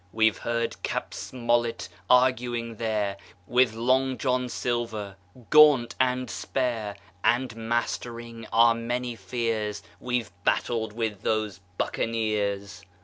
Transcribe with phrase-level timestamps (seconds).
[0.11, 1.13] We've heard Cap.
[1.13, 5.15] Smollett arguing there With Long John Silver,
[5.51, 12.83] gaunt and spare, And mastering our many fears We've battled with those buccaneers.